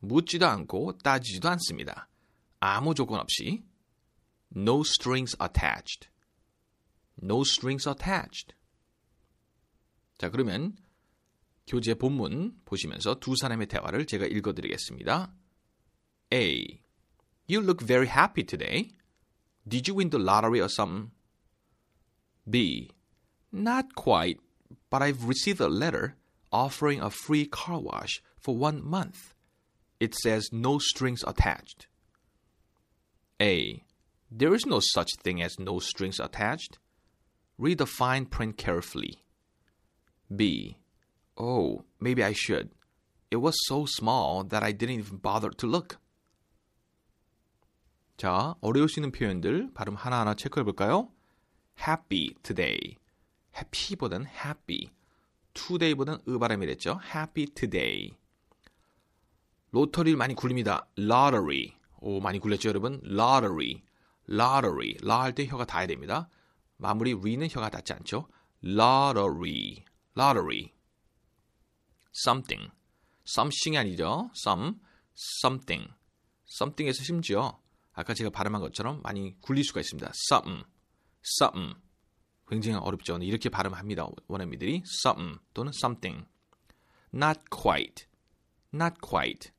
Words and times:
묻지도 0.00 0.46
않고 0.46 0.98
따지지도 0.98 1.48
않습니다. 1.50 2.08
아무 2.60 2.94
조건 2.94 3.20
없이 3.20 3.64
no 4.56 4.80
strings 4.80 5.36
attached. 5.40 6.10
no 7.22 7.42
strings 7.42 7.88
attached. 7.88 8.54
자, 10.18 10.30
그러면 10.30 10.76
교재 11.66 11.94
본문 11.94 12.60
보시면서 12.64 13.20
두 13.20 13.36
사람의 13.36 13.68
대화를 13.68 14.06
제가 14.06 14.26
읽어 14.26 14.52
드리겠습니다. 14.52 15.32
A. 16.32 16.82
You 17.48 17.62
look 17.62 17.84
very 17.84 18.08
happy 18.08 18.44
today. 18.44 18.90
Did 19.68 19.88
you 19.88 19.96
win 19.98 20.10
the 20.10 20.22
lottery 20.22 20.60
or 20.60 20.68
something? 20.68 21.12
B. 22.48 22.90
Not 23.52 23.94
quite, 23.94 24.40
but 24.90 25.02
I've 25.02 25.26
received 25.26 25.60
a 25.60 25.68
letter 25.68 26.16
offering 26.52 27.00
a 27.00 27.10
free 27.10 27.46
car 27.46 27.80
wash 27.80 28.22
for 28.38 28.56
one 28.56 28.82
month. 28.82 29.33
It 29.98 30.14
says 30.14 30.48
no 30.52 30.78
strings 30.78 31.22
attached. 31.26 31.86
A. 33.40 33.84
There 34.30 34.54
is 34.54 34.66
no 34.66 34.80
such 34.80 35.10
thing 35.22 35.42
as 35.42 35.58
no 35.58 35.78
strings 35.78 36.20
attached. 36.20 36.78
Read 37.58 37.78
the 37.78 37.86
fine 37.86 38.26
print 38.26 38.56
carefully. 38.56 39.24
B. 40.34 40.78
Oh, 41.36 41.84
maybe 42.00 42.22
I 42.22 42.32
should. 42.32 42.70
It 43.30 43.36
was 43.36 43.54
so 43.66 43.86
small 43.86 44.44
that 44.44 44.62
I 44.62 44.72
didn't 44.72 44.98
even 44.98 45.18
bother 45.18 45.50
to 45.50 45.66
look. 45.66 45.98
자, 48.16 48.54
어려우시는 48.60 49.12
표현들 49.12 49.72
발음 49.72 49.94
하나하나 49.94 50.34
체크해 50.34 50.62
볼까요? 50.64 51.10
happy 51.78 52.34
today. 52.42 52.96
happy보다는 53.56 54.26
happy. 54.26 54.90
today보다는 55.54 56.20
으 56.28 56.38
발음이 56.38 56.66
됐죠. 56.66 57.00
happy 57.14 57.46
today. 57.46 58.16
로터리를 59.75 60.17
많이 60.17 60.33
굴립니다. 60.35 60.87
lottery. 60.97 61.75
오, 61.97 62.21
많이 62.21 62.39
굴렸죠, 62.39 62.69
여러분? 62.69 63.01
lottery. 63.03 63.83
lottery. 64.29 64.95
라 65.01 65.19
할 65.23 65.35
때 65.35 65.45
혀가 65.45 65.65
닿아야 65.65 65.85
됩니다. 65.85 66.29
마무리 66.77 67.11
re는 67.13 67.49
혀가 67.49 67.69
닿지 67.69 67.91
않죠. 67.91 68.29
lottery. 68.63 69.83
lottery. 70.17 70.71
something. 72.15 72.71
something이 73.27 73.77
아니죠. 73.77 74.29
some. 74.33 74.75
something. 75.43 75.91
something에서 76.47 77.03
심지어 77.03 77.59
아까 77.91 78.13
제가 78.13 78.29
발음한 78.29 78.61
것처럼 78.61 79.01
많이 79.03 79.35
굴릴 79.41 79.65
수가 79.65 79.81
있습니다. 79.81 80.09
some. 80.31 80.63
some. 81.41 81.73
굉장히 82.47 82.77
어렵죠. 82.77 83.17
이렇게 83.17 83.49
발음합니다. 83.49 84.07
원어민들이 84.29 84.83
some 85.03 85.35
또는 85.53 85.73
something. 85.75 86.25
not 87.13 87.41
quite. 87.51 88.07
not 88.73 88.95
quite. 89.01 89.51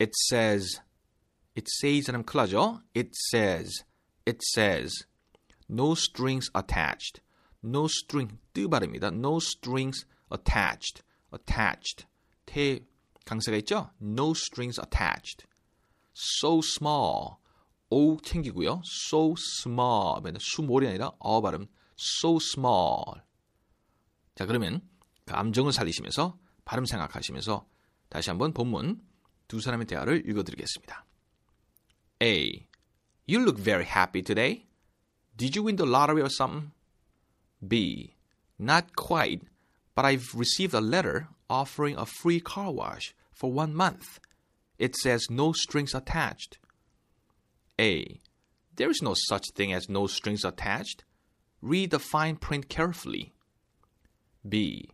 It 0.00 0.12
says. 0.28 0.80
It 1.56 1.68
says 1.80 2.10
하면 2.10 2.24
큰일 2.24 2.46
나죠? 2.46 2.82
It 2.96 3.10
says. 3.30 3.84
It 4.26 4.40
says. 4.54 5.06
No 5.68 5.92
strings 5.92 6.50
attached. 6.54 7.22
No 7.62 7.86
string 7.86 8.38
뜨 8.52 8.68
발음입니다. 8.68 9.08
No 9.08 9.36
strings 9.36 10.06
attached. 10.32 11.02
attached. 11.32 12.06
태 12.46 12.80
강세가 13.24 13.56
있죠? 13.58 13.90
No 14.00 14.30
strings 14.32 14.80
attached. 14.80 15.46
So 16.14 16.58
small. 16.58 17.36
O 17.90 18.18
챙기고요. 18.20 18.82
So 18.84 19.34
small. 19.38 20.20
수몰이 20.38 20.88
아니라 20.88 21.12
어 21.18 21.40
발음. 21.40 21.66
So 21.96 22.36
small. 22.36 23.22
자, 24.34 24.46
그러면 24.46 24.82
감정을 25.26 25.72
살리시면서 25.72 26.38
발음 26.64 26.84
생각하시면서 26.84 27.66
다시 28.08 28.30
한번 28.30 28.52
본문 28.52 29.00
두 29.47 29.59
사람의 29.59 29.87
대화를 29.87 30.29
읽어드리겠습니다. 30.29 31.05
A. 32.21 32.67
You 33.27 33.41
look 33.41 33.59
very 33.59 33.85
happy 33.85 34.21
today. 34.21 34.67
Did 35.37 35.55
you 35.55 35.63
win 35.63 35.77
the 35.77 35.89
lottery 35.89 36.21
or 36.21 36.29
something? 36.29 36.71
B. 37.65 38.15
Not 38.57 38.95
quite, 38.95 39.41
but 39.95 40.05
I've 40.05 40.33
received 40.35 40.73
a 40.73 40.81
letter 40.81 41.29
offering 41.49 41.95
a 41.97 42.05
free 42.05 42.39
car 42.39 42.71
wash 42.71 43.15
for 43.31 43.51
one 43.51 43.73
month. 43.73 44.19
It 44.77 44.95
says 44.95 45.29
no 45.29 45.53
strings 45.53 45.93
attached. 45.93 46.57
A. 47.79 48.19
There 48.75 48.89
is 48.89 49.01
no 49.01 49.13
such 49.15 49.51
thing 49.55 49.73
as 49.73 49.89
no 49.89 50.07
strings 50.07 50.43
attached. 50.43 51.03
Read 51.61 51.91
the 51.91 51.99
fine 51.99 52.35
print 52.35 52.69
carefully. 52.69 53.33
B. 54.47 54.89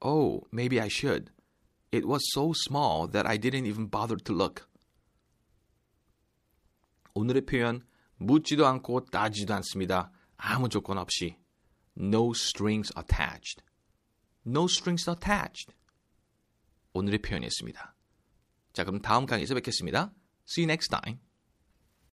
Oh, 0.00 0.44
maybe 0.50 0.80
I 0.80 0.88
should. 0.88 1.30
It 1.93 2.07
was 2.07 2.23
so 2.33 2.53
small 2.55 3.07
that 3.11 3.27
I 3.27 3.37
didn't 3.37 3.67
even 3.67 3.87
bother 3.87 4.17
to 4.17 4.33
look. 4.33 4.67
오늘의 7.13 7.45
표현 7.45 7.85
묻지도 8.17 8.65
않고 8.65 9.05
따지도 9.11 9.53
않습니다. 9.53 10.11
아무 10.35 10.69
조건 10.69 10.97
없이 10.97 11.37
no 11.95 12.31
strings 12.31 12.91
attached. 12.97 13.61
no 14.43 14.65
strings 14.65 15.07
attached. 15.07 15.75
오늘의 16.93 17.21
표현이었습니다. 17.21 17.95
자, 18.73 18.83
그럼 18.83 18.99
다음 18.99 19.27
강의에서 19.27 19.53
뵙겠습니다. 19.53 20.11
See 20.47 20.65
you 20.65 20.71
next 20.71 20.89
time. 20.89 21.19